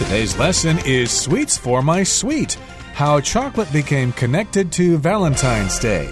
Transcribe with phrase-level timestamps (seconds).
[0.00, 2.54] Today's lesson is Sweets for My Sweet
[2.94, 6.08] How Chocolate Became Connected to Valentine's Day.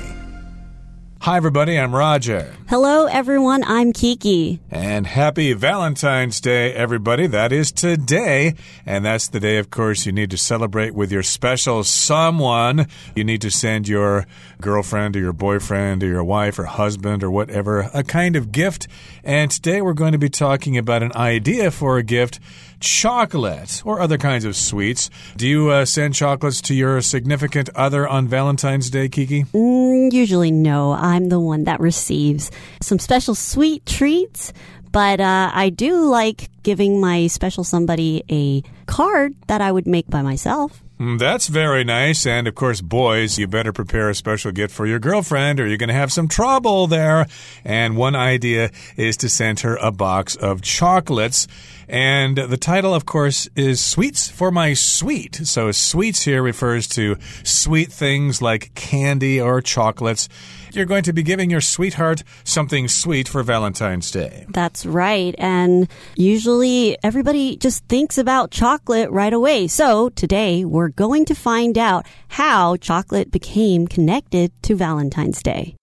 [1.22, 2.54] Hi, everybody, I'm Roger.
[2.68, 4.60] Hello, everyone, I'm Kiki.
[4.70, 7.26] And happy Valentine's Day, everybody.
[7.26, 8.54] That is today.
[8.86, 12.86] And that's the day, of course, you need to celebrate with your special someone.
[13.16, 14.26] You need to send your
[14.60, 18.86] girlfriend or your boyfriend or your wife or husband or whatever a kind of gift.
[19.24, 22.38] And today we're going to be talking about an idea for a gift
[22.80, 25.10] chocolate or other kinds of sweets.
[25.36, 29.44] Do you uh, send chocolates to your significant other on Valentine's Day, Kiki?
[29.44, 30.92] Mm, usually, no.
[30.92, 32.50] I'm the one that receives
[32.80, 34.52] some special sweet treats.
[34.92, 40.08] But uh, I do like giving my special somebody a card that I would make
[40.08, 40.82] by myself.
[40.98, 42.26] Mm, that's very nice.
[42.26, 45.76] And of course, boys, you better prepare a special gift for your girlfriend or you're
[45.76, 47.26] going to have some trouble there.
[47.64, 51.46] And one idea is to send her a box of chocolates.
[51.88, 55.36] And the title, of course, is Sweets for My Sweet.
[55.46, 60.28] So, sweets here refers to sweet things like candy or chocolates.
[60.72, 64.46] You're going to be giving your sweetheart something sweet for Valentine's Day.
[64.48, 65.34] That's right.
[65.38, 69.66] And usually everybody just thinks about chocolate right away.
[69.68, 75.74] So, today we're going to find out how chocolate became connected to Valentine's Day.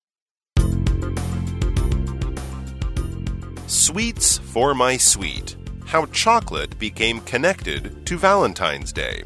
[3.67, 5.55] Sweets for My Sweet
[5.85, 9.23] how chocolate became connected to Valentine's Day.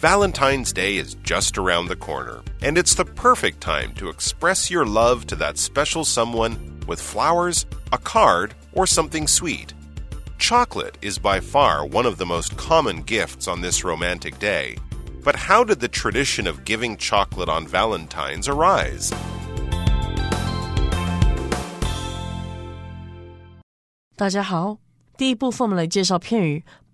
[0.00, 4.86] Valentine's Day is just around the corner, and it's the perfect time to express your
[4.86, 9.74] love to that special someone with flowers, a card, or something sweet.
[10.38, 14.78] Chocolate is by far one of the most common gifts on this romantic day.
[15.22, 19.12] But how did the tradition of giving chocolate on Valentine's arise?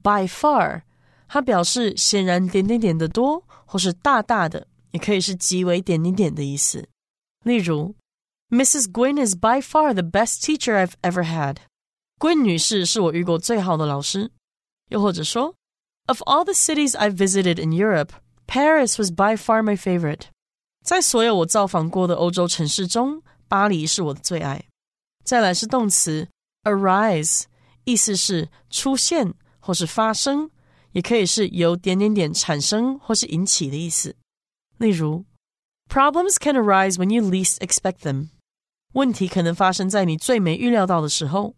[0.03, 0.84] by far
[1.28, 6.88] 它表示显然点点点的多，或是大大的，也可以是极为点点点的意思。
[7.44, 7.94] 例如
[8.50, 8.91] ，Mrs.
[8.91, 11.56] Gwynne is by far the best teacher I've ever had。
[12.19, 14.31] Gwynne 女士是我遇过最好的老师。
[14.91, 15.54] 又或者说
[16.06, 18.10] ，Of all the cities I've visited in Europe,
[18.47, 20.26] Paris was by far my favorite。
[20.84, 24.65] 在所有我造访过的欧洲城市中，巴黎是我的最爱。
[25.25, 26.28] 再来是动词
[26.62, 27.44] arise。
[27.88, 30.50] 意思是出现或是发生，
[30.97, 34.17] 也可以是由点点点产生或是引起的意思。
[34.79, 35.27] 例如
[35.91, 38.31] ，Problems can arise when you least expect them。
[38.95, 41.55] 问题可能发生在你最没预料到的时候。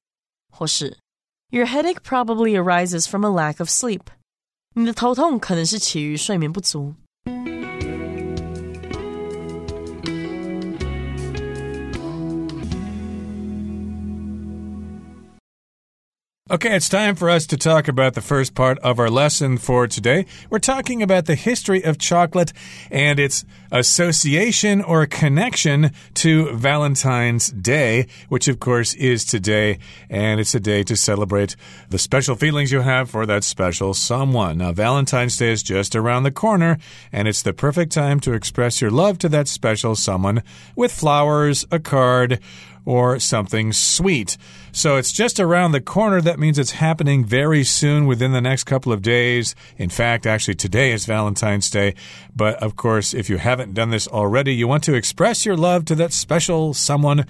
[0.51, 0.99] 或是
[1.51, 4.01] ，Your headache probably arises from a lack of sleep。
[4.75, 6.97] 你的头痛可能是起于睡眠不足。
[16.51, 20.25] Okay, it's time for us to talk about the first part of our lesson for today.
[20.49, 22.55] We're talking about the history of chocolate
[22.91, 29.79] and its association or connection to Valentine's Day, which of course is today.
[30.09, 31.55] And it's a day to celebrate
[31.91, 34.57] the special feelings you have for that special someone.
[34.57, 36.79] Now, Valentine's Day is just around the corner,
[37.13, 40.43] and it's the perfect time to express your love to that special someone
[40.75, 42.41] with flowers, a card,
[42.85, 44.37] or something sweet.
[44.73, 46.21] So it's just around the corner.
[46.21, 49.55] That means it's happening very soon within the next couple of days.
[49.77, 51.95] In fact, actually, today is Valentine's Day.
[52.35, 55.85] But of course, if you haven't done this already, you want to express your love
[55.87, 57.27] to that special someone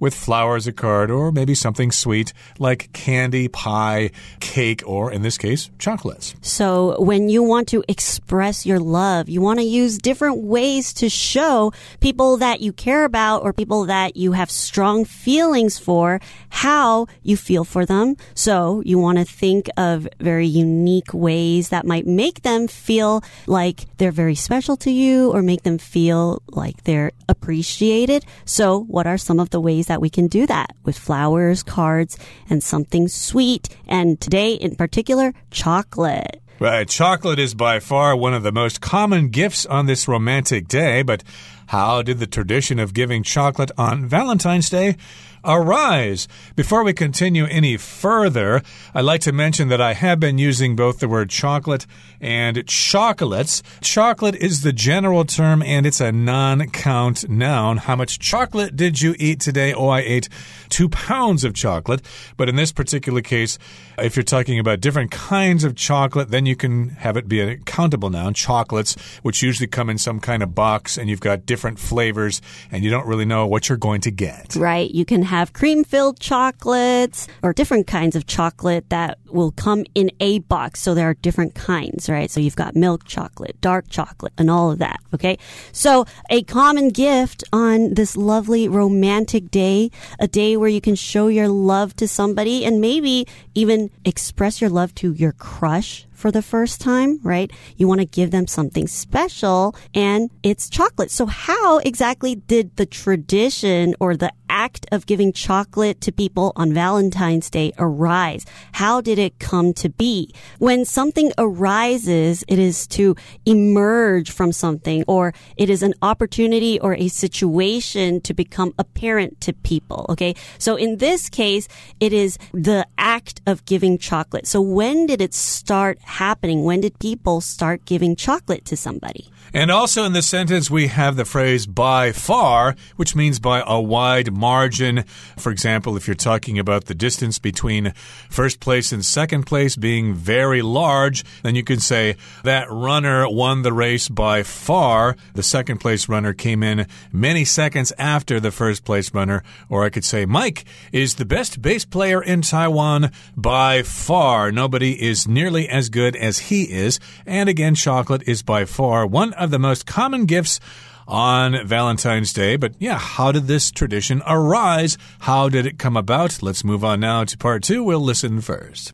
[0.00, 5.38] with flowers, a card, or maybe something sweet like candy, pie, cake, or in this
[5.38, 6.34] case, chocolates.
[6.40, 11.08] So when you want to express your love, you want to use different ways to
[11.08, 17.06] show people that you care about or people that you have strong feelings for how
[17.22, 18.16] you feel for them.
[18.34, 23.86] So you want to think of very unique ways that might make them feel like
[23.98, 28.24] they're very special to you or make them feel like they're appreciated.
[28.44, 32.16] So what are some of the ways that we can do that with flowers, cards,
[32.48, 33.68] and something sweet.
[33.88, 36.40] And today in particular, chocolate.
[36.60, 36.86] Right.
[36.86, 41.24] Chocolate is by far one of the most common gifts on this romantic day, but
[41.66, 44.96] how did the tradition of giving chocolate on Valentine's Day
[45.44, 46.28] arise.
[46.56, 48.62] Before we continue any further,
[48.94, 51.86] I'd like to mention that I have been using both the word chocolate
[52.20, 53.62] and chocolates.
[53.80, 57.78] Chocolate is the general term and it's a non count noun.
[57.78, 59.72] How much chocolate did you eat today?
[59.72, 60.28] Oh, I ate
[60.68, 62.02] two pounds of chocolate.
[62.36, 63.58] But in this particular case,
[63.98, 67.56] if you're talking about different kinds of chocolate, then you can have it be a
[67.58, 68.34] countable noun.
[68.34, 72.40] Chocolates, which usually come in some kind of box and you've got different flavors
[72.70, 74.54] and you don't really know what you're going to get.
[74.56, 74.90] Right.
[74.90, 80.10] You can have cream filled chocolates or different kinds of chocolate that will come in
[80.18, 80.80] a box.
[80.82, 82.28] So there are different kinds, right?
[82.28, 84.98] So you've got milk chocolate, dark chocolate, and all of that.
[85.14, 85.38] Okay.
[85.70, 91.28] So a common gift on this lovely romantic day, a day where you can show
[91.28, 96.42] your love to somebody and maybe even express your love to your crush for the
[96.42, 97.50] first time, right?
[97.76, 101.10] You want to give them something special and it's chocolate.
[101.10, 106.74] So how exactly did the tradition or the act of giving chocolate to people on
[106.74, 108.44] Valentine's Day arise?
[108.72, 110.34] How did it come to be?
[110.58, 116.94] When something arises, it is to emerge from something or it is an opportunity or
[116.94, 120.04] a situation to become apparent to people.
[120.10, 120.34] Okay.
[120.58, 121.66] So in this case,
[122.00, 124.46] it is the act of giving chocolate.
[124.46, 126.64] So when did it start happening?
[126.64, 129.30] When did people start giving chocolate to somebody?
[129.52, 133.80] And also in the sentence, we have the phrase by far, which means by a
[133.80, 135.04] wide margin.
[135.36, 137.92] For example, if you're talking about the distance between
[138.28, 143.62] first place and second place being very large, then you can say that runner won
[143.62, 145.16] the race by far.
[145.34, 149.42] The second place runner came in many seconds after the first place runner.
[149.68, 154.52] Or I could say Mike is the best bass player in Taiwan by far.
[154.52, 156.98] Nobody is nearly as good as he is.
[157.26, 160.60] And again, chocolate is by far one of the most common gifts
[161.06, 162.56] on Valentine's Day.
[162.56, 164.96] But yeah, how did this tradition arise?
[165.20, 166.42] How did it come about?
[166.42, 167.82] Let's move on now to part two.
[167.82, 168.92] We'll listen first.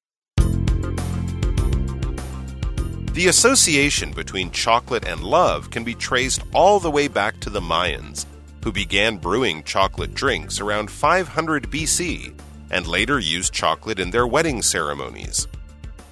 [3.13, 7.63] The association between chocolate and love can be traced all the way back to the
[7.63, 8.27] Mayans,
[8.63, 12.39] who began brewing chocolate drinks around 500 BC
[12.71, 15.47] and later used chocolate in their wedding ceremonies.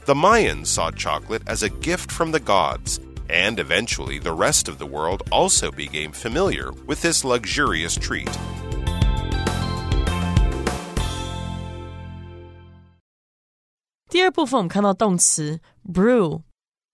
[0.06, 3.00] The Mayans saw chocolate as a gift from the gods,
[3.30, 8.30] and eventually the rest of the world also became familiar with this luxurious treat.
[14.10, 16.42] 第二部分我们看到动词 brew，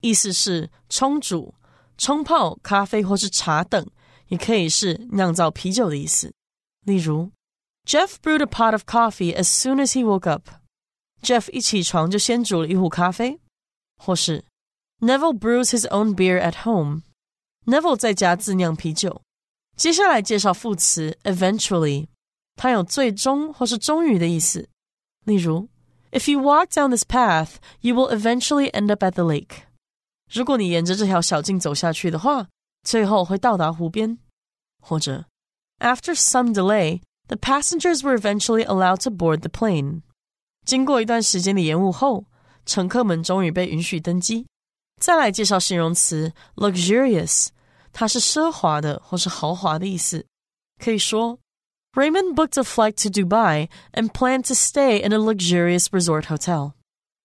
[0.01, 1.55] 意思是冲煮、
[1.97, 3.87] 冲泡咖啡或是茶等，
[4.27, 6.33] 也可以是酿造啤酒的意思。
[6.83, 7.31] 例如，
[7.85, 10.49] Jeff brewed a pot of coffee as soon as he woke up。
[11.21, 13.39] Jeff 一起床就先煮了一壶咖啡，
[13.97, 14.43] 或是
[14.99, 19.21] Neville brews his own beer at home。Neville 在家自酿啤酒。
[19.75, 22.07] 接下来介绍副词 eventually，
[22.55, 24.69] 它有最终或是终于的意思。
[25.25, 25.67] 例如，
[26.11, 29.63] If you walk down this path, you will eventually end up at the lake。
[30.31, 32.47] 如果你沿着这条小径走下去的话，
[32.83, 34.17] 最后会到达湖边。
[34.81, 35.25] 或者，
[35.79, 40.03] After some delay, the passengers were eventually allowed to board the plane。
[40.66, 42.24] 经过一段时间的延误后，
[42.66, 44.46] 乘客们终于被允许登机。
[45.00, 47.48] 再来介绍形容词 luxurious，
[47.92, 50.26] 它是奢华的或是豪华的意思。
[50.78, 51.38] 可以说
[51.94, 56.72] ，Raymond booked a flight to Dubai and planned to stay in a luxurious resort hotel。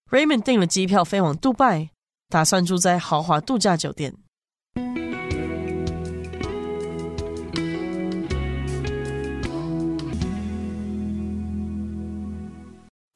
[0.09, 1.89] Raymond 订了机票飞往杜拜，
[2.29, 4.15] 打算住在豪华度假酒店。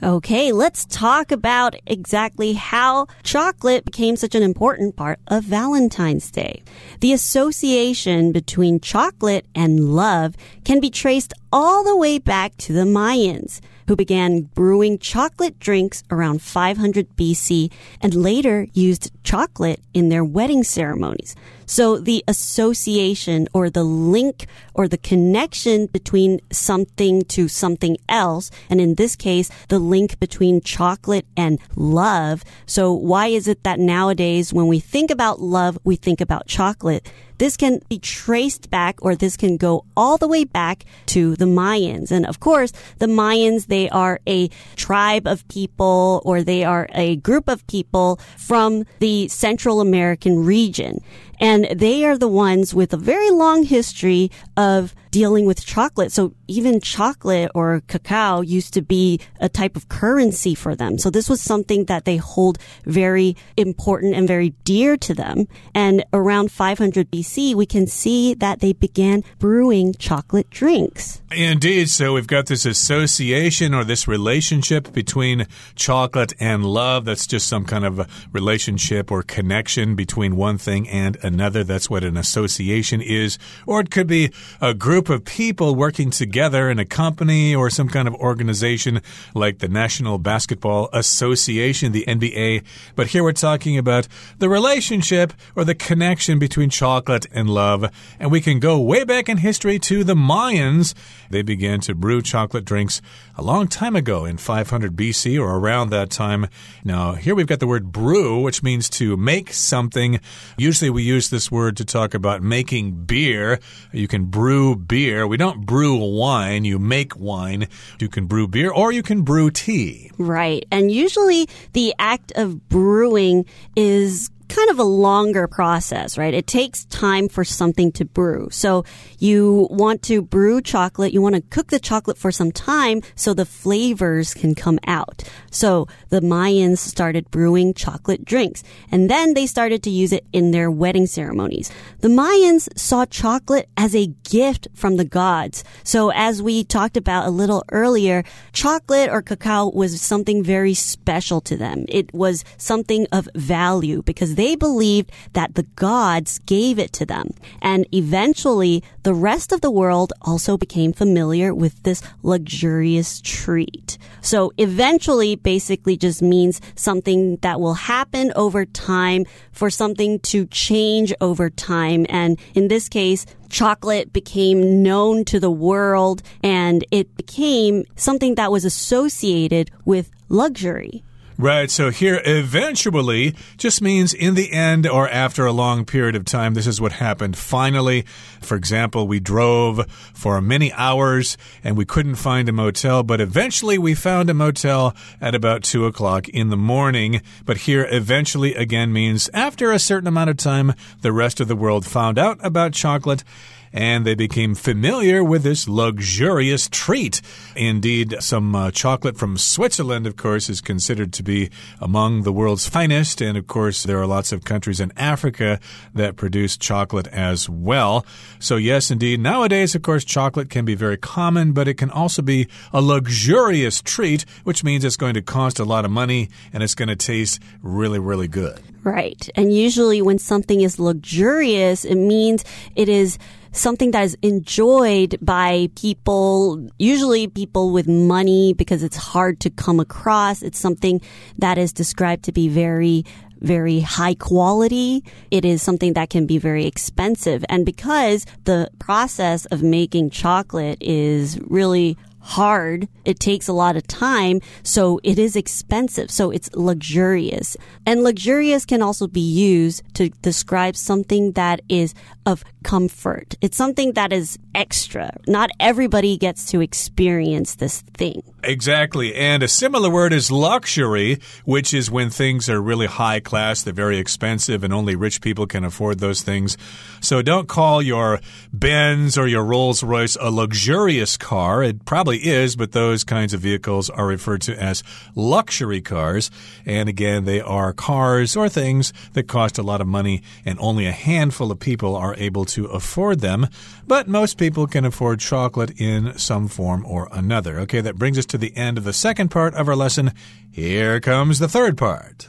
[0.02, 6.62] Okay, let's talk about exactly how chocolate became such an important part of Valentine's Day.
[7.00, 12.86] The association between chocolate and love can be traced all the way back to the
[12.86, 17.70] Mayans, who began brewing chocolate drinks around 500 BC
[18.00, 21.36] and later used chocolate in their wedding ceremonies.
[21.70, 28.80] So the association or the link or the connection between something to something else, and
[28.80, 32.42] in this case, the link between chocolate and love.
[32.66, 37.08] So why is it that nowadays when we think about love, we think about chocolate?
[37.38, 41.46] This can be traced back or this can go all the way back to the
[41.46, 42.10] Mayans.
[42.10, 47.16] And of course, the Mayans, they are a tribe of people or they are a
[47.16, 50.98] group of people from the Central American region.
[51.40, 56.12] And they are the ones with a very long history of dealing with chocolate.
[56.12, 60.98] So even chocolate or cacao used to be a type of currency for them.
[60.98, 65.48] So this was something that they hold very important and very dear to them.
[65.74, 71.22] And around 500 BC, we can see that they began brewing chocolate drinks.
[71.32, 71.88] Indeed.
[71.88, 77.04] So we've got this association or this relationship between chocolate and love.
[77.04, 81.29] That's just some kind of relationship or connection between one thing and another.
[81.38, 83.38] That's what an association is.
[83.66, 87.88] Or it could be a group of people working together in a company or some
[87.88, 89.00] kind of organization
[89.34, 92.64] like the National Basketball Association, the NBA.
[92.96, 94.08] But here we're talking about
[94.38, 97.90] the relationship or the connection between chocolate and love.
[98.18, 100.94] And we can go way back in history to the Mayans.
[101.30, 103.00] They began to brew chocolate drinks
[103.36, 106.48] a long time ago in 500 BC or around that time.
[106.84, 110.20] Now, here we've got the word brew, which means to make something.
[110.58, 113.60] Usually we use this word to talk about making beer.
[113.92, 115.26] You can brew beer.
[115.26, 117.68] We don't brew wine, you make wine.
[117.98, 120.10] You can brew beer or you can brew tea.
[120.16, 120.64] Right.
[120.70, 123.44] And usually the act of brewing
[123.76, 126.34] is kind of a longer process, right?
[126.34, 128.48] It takes time for something to brew.
[128.50, 128.84] So
[129.18, 133.32] you want to brew chocolate, you want to cook the chocolate for some time so
[133.32, 135.22] the flavors can come out.
[135.50, 140.50] So the Mayans started brewing chocolate drinks and then they started to use it in
[140.50, 141.70] their wedding ceremonies.
[142.00, 145.62] The Mayans saw chocolate as a gift from the gods.
[145.84, 151.40] So as we talked about a little earlier, chocolate or cacao was something very special
[151.42, 151.84] to them.
[151.88, 157.28] It was something of value because they believed that the gods gave it to them.
[157.60, 163.98] And eventually, the rest of the world also became familiar with this luxurious treat.
[164.22, 171.12] So eventually basically just means something that will happen over time for something to change
[171.20, 172.06] over time.
[172.08, 178.50] And in this case, chocolate became known to the world and it became something that
[178.50, 181.02] was associated with luxury.
[181.40, 181.70] Right.
[181.70, 186.52] So here, eventually just means in the end or after a long period of time.
[186.52, 187.34] This is what happened.
[187.34, 188.02] Finally,
[188.42, 193.78] for example, we drove for many hours and we couldn't find a motel, but eventually
[193.78, 197.22] we found a motel at about two o'clock in the morning.
[197.46, 201.56] But here, eventually again means after a certain amount of time, the rest of the
[201.56, 203.24] world found out about chocolate
[203.72, 207.20] and they became familiar with this luxurious treat.
[207.54, 211.50] Indeed, some uh, chocolate from Switzerland, of course, is considered to be
[211.80, 213.20] among the world's finest.
[213.20, 215.60] And of course, there are lots of countries in Africa
[215.94, 218.04] that produce chocolate as well.
[218.38, 222.22] So, yes, indeed, nowadays, of course, chocolate can be very common, but it can also
[222.22, 226.62] be a luxurious treat, which means it's going to cost a lot of money and
[226.62, 228.60] it's going to taste really, really good.
[228.82, 229.28] Right.
[229.34, 232.44] And usually when something is luxurious, it means
[232.74, 233.18] it is
[233.52, 239.80] something that is enjoyed by people, usually people with money because it's hard to come
[239.80, 240.42] across.
[240.42, 241.00] It's something
[241.38, 243.04] that is described to be very
[243.40, 245.02] very high quality.
[245.30, 247.42] It is something that can be very expensive.
[247.48, 252.88] And because the process of making chocolate is really hard.
[253.04, 254.40] It takes a lot of time.
[254.62, 256.10] So it is expensive.
[256.10, 257.56] So it's luxurious.
[257.86, 261.94] And luxurious can also be used to describe something that is
[262.26, 263.34] of comfort.
[263.40, 265.16] It's something that is extra.
[265.26, 268.22] Not everybody gets to experience this thing.
[268.42, 269.14] Exactly.
[269.14, 273.72] And a similar word is luxury, which is when things are really high class, they're
[273.74, 276.56] very expensive, and only rich people can afford those things.
[277.00, 278.20] So don't call your
[278.52, 281.62] Benz or your Rolls Royce a luxurious car.
[281.62, 284.82] It probably is, but those kinds of vehicles are referred to as
[285.14, 286.30] luxury cars.
[286.64, 290.86] And again, they are cars or things that cost a lot of money, and only
[290.86, 293.48] a handful of people are able to afford them.
[293.86, 297.60] But most people can afford chocolate in some form or another.
[297.60, 300.12] Okay, that brings us to the end of the second part of our lesson.
[300.50, 302.28] Here comes the third part.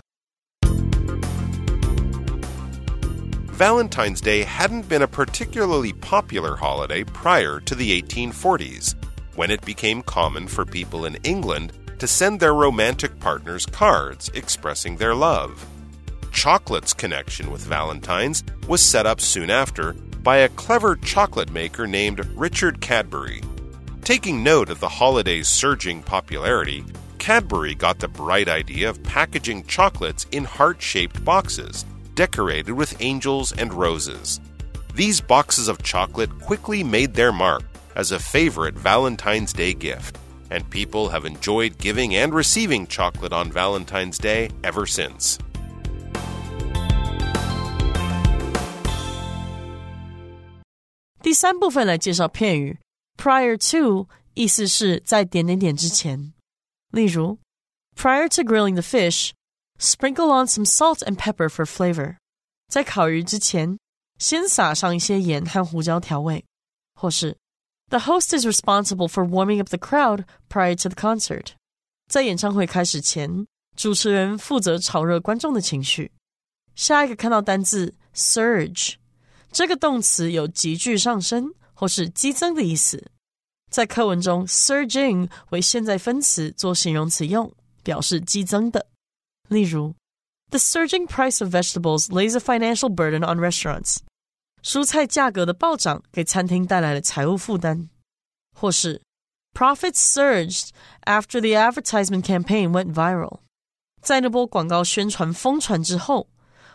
[3.61, 8.95] Valentine's Day hadn't been a particularly popular holiday prior to the 1840s,
[9.35, 14.97] when it became common for people in England to send their romantic partners cards expressing
[14.97, 15.67] their love.
[16.31, 19.93] Chocolate's connection with Valentine's was set up soon after
[20.23, 23.41] by a clever chocolate maker named Richard Cadbury.
[24.03, 26.83] Taking note of the holiday's surging popularity,
[27.19, 33.51] Cadbury got the bright idea of packaging chocolates in heart shaped boxes, decorated with angels
[33.51, 34.41] and roses.
[34.95, 37.61] These boxes of chocolate quickly made their mark
[37.95, 40.17] as a favorite Valentine's Day gift,
[40.49, 45.37] and people have enjoyed giving and receiving chocolate on Valentine's Day ever since
[53.20, 56.32] 第三部分来介绍片语 prior to，意思是在点点点之前。
[56.90, 57.38] 例如，
[57.96, 62.16] prior to grilling the fish，sprinkle on some salt and pepper for flavor。
[62.68, 63.78] 在烤鱼之前，
[64.18, 66.44] 先撒上一些盐和胡椒调味。
[66.94, 67.36] 或是，
[67.90, 71.48] the host is responsible for warming up the crowd prior to the concert。
[72.08, 76.12] 在演唱会开始前，主持人负责炒热观众的情绪。
[76.74, 78.94] 下一个看到单字 surge。
[79.52, 83.03] 这个动词有急剧上升 或是激增的意思。
[83.71, 88.85] 在课文中，surging 为现在分词做形容词用，表示激增的。
[89.47, 89.95] 例如
[90.51, 93.97] ，The surging price of vegetables lays a financial burden on restaurants。
[94.61, 97.89] 蔬菜价格的暴涨给餐厅带来了财务负担，
[98.55, 99.01] 或是
[99.55, 100.69] profits surged
[101.05, 103.39] after the advertisement campaign went viral，
[104.03, 106.27] 在那波广告宣传疯传之后，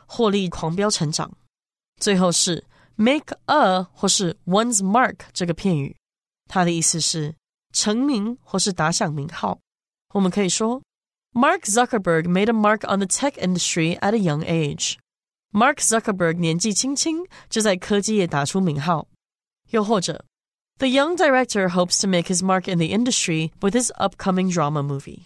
[0.07, 1.31] 获利狂飙成长。
[2.01, 2.65] 最后是
[2.96, 5.96] make a 或是 one's mark 这个片语，
[6.48, 7.36] 它的意思是
[7.74, 9.60] 成名或是打响名号。
[10.14, 10.82] 我们可以说
[11.34, 19.08] Mark Zuckerberg made a mark on the tech industry at a young age。Mark Zuckerberg 年纪轻轻就在科技业打出名号。
[19.70, 20.26] 又或者，
[20.78, 25.22] The young director hopes to make his mark in the industry with his upcoming drama movie。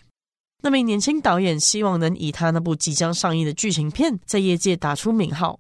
[0.62, 5.60] 那名年轻导演希望能以他那部即将上映的剧情片在业界打出名号。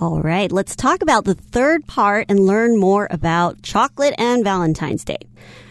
[0.00, 5.04] All right, let's talk about the third part and learn more about chocolate and Valentine's
[5.04, 5.18] Day.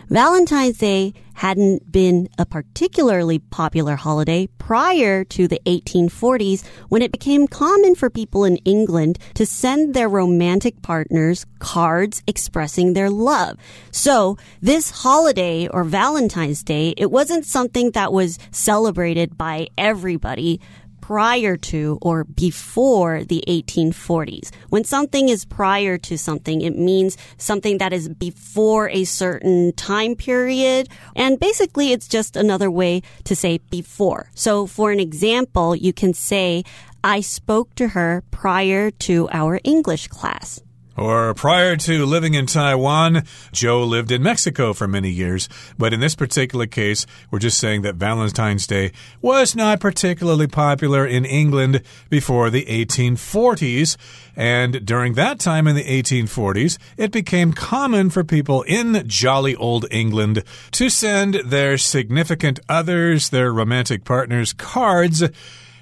[0.10, 7.48] Valentine's Day hadn't been a particularly popular holiday prior to the 1840s when it became
[7.48, 13.58] common for people in England to send their romantic partners cards expressing their love.
[13.92, 20.60] So this holiday or Valentine's Day, it wasn't something that was celebrated by everybody
[21.08, 24.52] prior to or before the 1840s.
[24.68, 30.16] When something is prior to something, it means something that is before a certain time
[30.16, 30.90] period.
[31.16, 34.30] And basically, it's just another way to say before.
[34.36, 36.66] So for an example, you can say,
[37.06, 40.60] I spoke to her prior to our English class.
[40.98, 45.48] Or prior to living in Taiwan, Joe lived in Mexico for many years.
[45.77, 51.06] But in this particular case, we're just saying that Valentine's Day was not particularly popular
[51.06, 53.96] in England before the 1840s.
[54.36, 59.86] And during that time in the 1840s, it became common for people in jolly old
[59.92, 65.24] England to send their significant others, their romantic partners, cards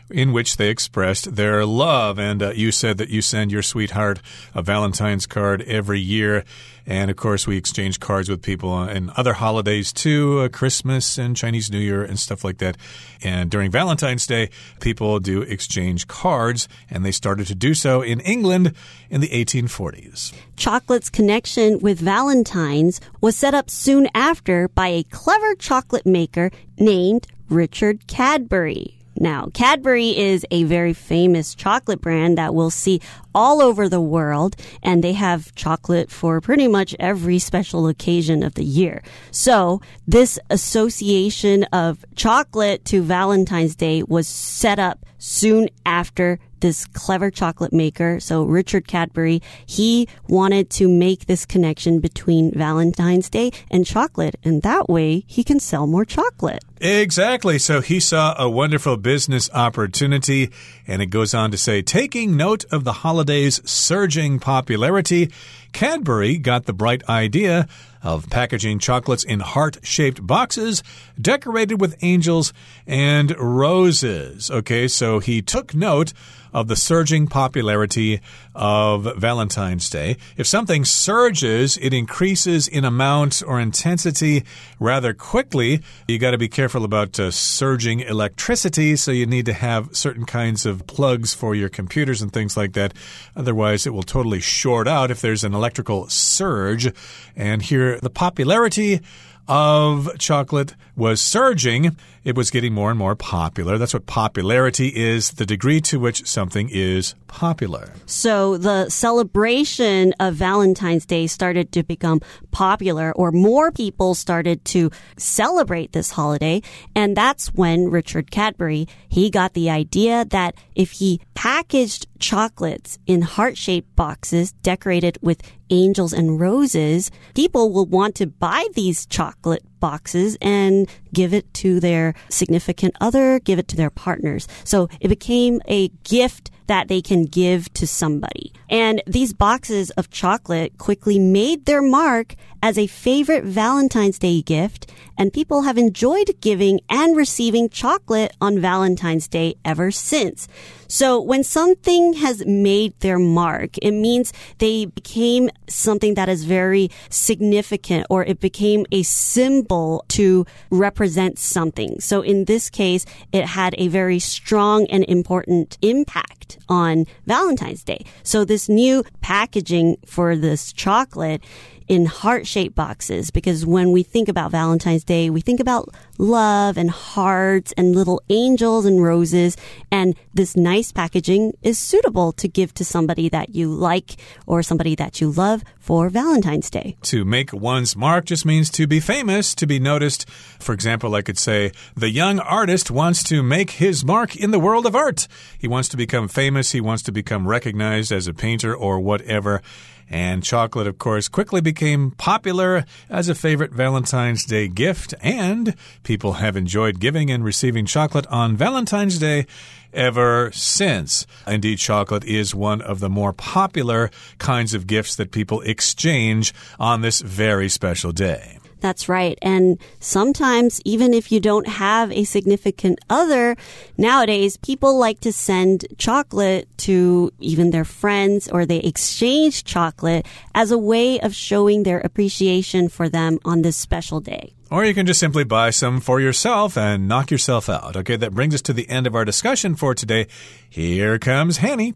[0.09, 2.19] in which they expressed their love.
[2.19, 4.21] And uh, you said that you send your sweetheart
[4.53, 6.43] a Valentine's card every year.
[6.87, 11.35] And of course, we exchange cards with people and other holidays too, uh, Christmas and
[11.35, 12.77] Chinese New Year and stuff like that.
[13.23, 18.19] And during Valentine's Day, people do exchange cards, and they started to do so in
[18.19, 18.73] England
[19.09, 20.33] in the 1840s.
[20.57, 27.25] Chocolate's connection with Valentine's was set up soon after by a clever chocolate maker named
[27.49, 29.04] Richard Cadbury.
[29.17, 33.01] Now, Cadbury is a very famous chocolate brand that we'll see
[33.35, 38.55] all over the world, and they have chocolate for pretty much every special occasion of
[38.55, 39.03] the year.
[39.29, 47.29] So, this association of chocolate to Valentine's Day was set up soon after this clever
[47.29, 48.19] chocolate maker.
[48.19, 54.35] So Richard Cadbury, he wanted to make this connection between Valentine's Day and chocolate.
[54.43, 56.63] And that way he can sell more chocolate.
[56.81, 57.59] Exactly.
[57.59, 60.51] So he saw a wonderful business opportunity.
[60.87, 62.93] And it goes on to say, taking note of the
[63.25, 65.31] holiday's surging popularity,
[65.73, 67.67] Cadbury got the bright idea
[68.03, 70.83] of packaging chocolates in heart shaped boxes
[71.19, 72.53] decorated with angels
[72.85, 74.51] and roses.
[74.51, 76.13] Okay, so he took note
[76.55, 78.21] of the surging popularity
[78.55, 80.15] of Valentine's Day.
[80.37, 84.45] If something surges, it increases in amount or intensity
[84.79, 85.81] rather quickly.
[86.07, 90.25] You got to be careful about uh, surging electricity, so you need to have certain
[90.25, 92.93] kinds of plugs for your computers and things like that.
[93.35, 96.89] Otherwise, it will totally short out if there's an electrical surge.
[97.35, 99.01] And here, the popularity
[99.47, 103.77] of chocolate was surging it was getting more and more popular.
[103.77, 107.93] That's what popularity is the degree to which something is popular.
[108.07, 114.89] So the celebration of Valentine's Day started to become popular, or more people started to
[115.17, 116.63] celebrate this holiday.
[116.95, 123.21] And that's when Richard Cadbury, he got the idea that if he packaged chocolates in
[123.21, 130.37] heart-shaped boxes decorated with angels and roses, people will want to buy these chocolate boxes
[130.41, 134.47] and give it to their significant other, give it to their partners.
[134.63, 138.51] So it became a gift that they can give to somebody.
[138.69, 142.35] And these boxes of chocolate quickly made their mark
[142.65, 148.59] as a favorite Valentine's Day gift, and people have enjoyed giving and receiving chocolate on
[148.59, 150.47] Valentine's Day ever since.
[150.87, 156.89] So when something has made their mark, it means they became something that is very
[157.09, 161.99] significant or it became a symbol to represent something.
[161.99, 168.05] So in this case, it had a very strong and important impact on Valentine's Day.
[168.23, 171.43] So this new packaging for this chocolate
[171.87, 176.77] in heart shaped boxes because when we think about Valentine's Day, we think about love
[176.77, 179.57] and hearts and little angels and roses.
[179.91, 184.95] And this nice packaging is suitable to give to somebody that you like or somebody
[184.95, 186.97] that you love for Valentine's Day.
[187.03, 190.27] To make one's mark just means to be famous, to be noticed.
[190.59, 194.59] For example, I could say, the young artist wants to make his mark in the
[194.59, 195.27] world of art.
[195.57, 199.61] He wants to become famous, he wants to become recognized as a painter or whatever.
[200.09, 206.33] And chocolate, of course, quickly became popular as a favorite Valentine's Day gift, and people
[206.33, 209.47] have enjoyed giving and receiving chocolate on Valentine's Day
[209.93, 211.25] ever since.
[211.47, 217.01] Indeed, chocolate is one of the more popular kinds of gifts that people exchange on
[217.01, 218.59] this very special day.
[218.85, 219.35] That's right.
[219.41, 223.57] And sometimes, even if you don't have a significant other,
[223.97, 230.69] nowadays people like to send chocolate to even their friends or they exchange chocolate as
[230.69, 234.53] a way of showing their appreciation for them on this special day.
[234.69, 237.95] Or you can just simply buy some for yourself and knock yourself out.
[237.95, 240.27] Okay, that brings us to the end of our discussion for today.
[240.69, 241.95] Here comes Hanny.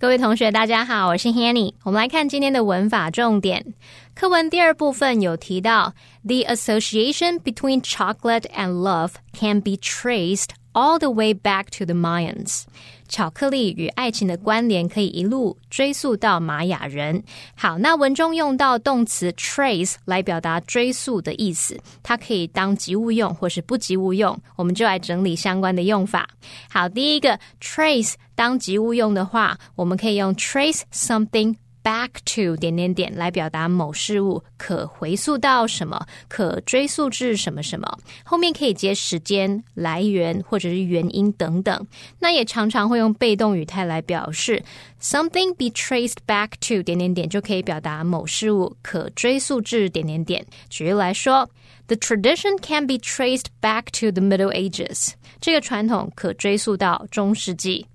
[0.00, 1.72] 各位同学，大家好，我是 Hanny。
[1.82, 3.74] 我们来看今天的文法重点。
[4.14, 12.64] 课文第二部分有提到，the association between chocolate and love can be traced all the way back to the Mayans。
[13.11, 17.21] 巧克力与爱情的关联可以一路追溯到玛雅人。
[17.55, 24.39] 好，那文中用到动词 trace 来表达追溯的意思，它可以当及物用或是不及物用。
[24.55, 26.29] 我们就来整理相关的用法。
[26.69, 31.57] 好，第一个 trace 当及物用的话，我们可以用 trace something。
[31.83, 41.87] Back to 点点点来表达某事物可回溯到什么，可追溯至什么什么，后面可以接时间、来源或者是原因等等。
[42.19, 44.63] 那也常常会用被动语态来表示
[45.01, 50.45] ，something be traced back to 点点点就可以表达某事物可追溯至点点点。
[50.69, 51.49] 举例来说
[51.87, 55.13] ，The tradition can be traced back to the Middle Ages。
[55.39, 57.85] 这个传统可追溯到中世纪。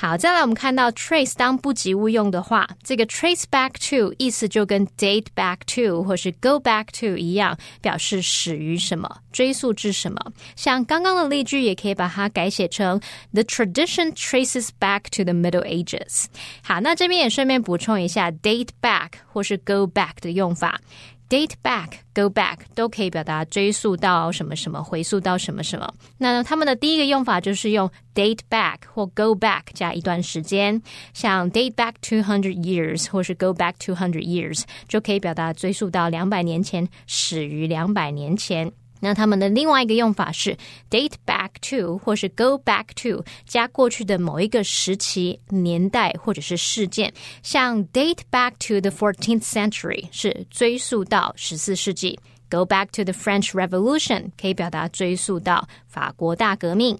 [0.00, 10.18] 好，再来我们看到 trace 当不及物用的话，这个 trace back to 意思就跟 date back to 或是 go back to 一样，表示始于什么，追溯至什么。
[10.54, 13.00] 像刚刚的例句，也可以把它改写成
[13.32, 16.26] The tradition traces back to the Middle Ages。
[16.62, 20.80] 好，那这边也顺便补充一下 date back 或是 go back 的用法。
[21.28, 25.92] Date back, go back 都可以表达追溯到什么什么，回溯到什么什么。
[26.18, 30.80] 那他们的第一个用法就是用 date back 或 go back 加一段时间，
[31.12, 38.72] 像 date back two hundred years 或是 go back two hundred years 就可以表达追溯到两百年前，始于两百年前。
[39.00, 40.56] 那他们的另外一个用法是
[40.90, 52.18] date back to 或是 go back to 加过去的某一个时期、年代或者是事件，像 date back to the fourteenth century 是追溯到十四世纪
[52.50, 56.98] ，go back to the French Revolution 可以表达追溯到法国大革命。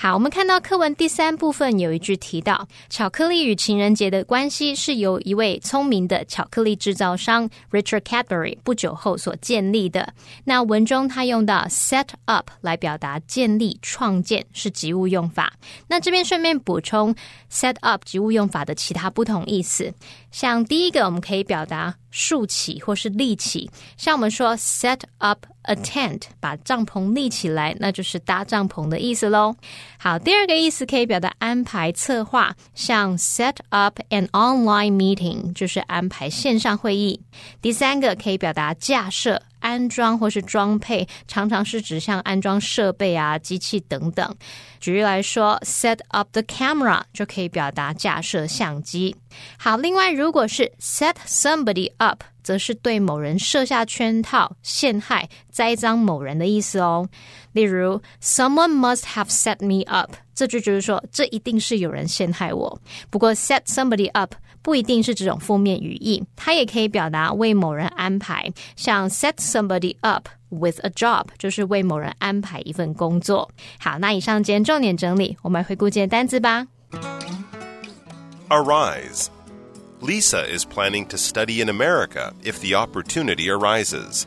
[0.00, 10.14] 好，我们看到课文第三部分有一句提到，巧克力与情人节的关系是由一位聪明的巧克力制造商 Richard Cadbury 不久后所建立的。
[10.44, 15.52] 那文中他用到 set up 来表达建立、创建，是及物用法。
[15.88, 17.12] 那这边顺便补充
[17.50, 19.92] set up 及物用法的其他不同意思。
[20.30, 29.56] 像第一个，我们可以表达竖起或是立起，像我们说 set up a tent，把帐篷立起来，那就是搭帐篷的意思喽。
[29.96, 37.20] 好，第二个意思可以表达安排、策划，像 set up an online meeting，就是安排线上会议。
[37.62, 39.40] 第三个可以表达架设。
[39.60, 44.36] 安装或是装配，常常是指向安装设备啊、机器等等。
[44.78, 49.16] 举例来说，set up the camera 就可以表达架设相机。
[49.58, 57.06] 好，另外如果是 set somebody up，则是对某人设下圈套、陷害、栽赃某人的意思哦。
[57.52, 62.80] 例如，someone must have set me up，这句就是说，这一定是有人陷害我。
[63.10, 64.32] 不过，set somebody up。
[64.62, 73.50] 不一定是这种负面语义，它也可以表达为某人安排，像 set somebody up with a job，就是为某人安排一份工作。
[73.78, 76.66] 好，那以上今天重点整理，我们回顾今天单词吧。
[78.48, 79.26] Arise.
[80.00, 84.26] Lisa is planning to study in America if the opportunity arises.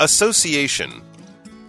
[0.00, 1.02] Association.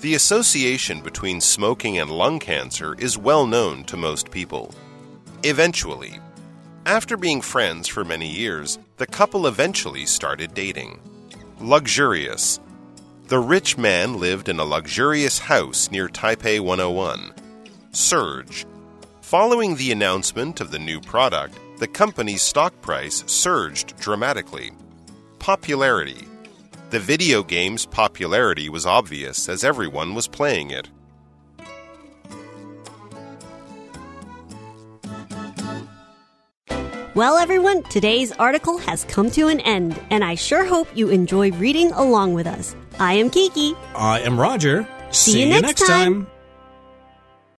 [0.02, 4.73] The association between smoking and lung cancer is well known to most people.
[5.43, 6.19] Eventually.
[6.86, 10.99] After being friends for many years, the couple eventually started dating.
[11.62, 12.60] Luxurious.
[13.28, 17.34] The rich man lived in a luxurious house near Taipei 101.
[17.91, 18.65] Surge.
[19.21, 24.72] Following the announcement of the new product, the company's stock price surged dramatically.
[25.39, 26.28] Popularity.
[26.89, 30.89] The video game's popularity was obvious as everyone was playing it.
[37.15, 41.52] Well, everyone, today's article has come to an end, and I sure hope you enjoy
[41.54, 42.76] reading along with us.
[43.00, 43.74] I am Kiki.
[43.96, 44.88] I am Roger.
[45.12, 46.28] See you next time.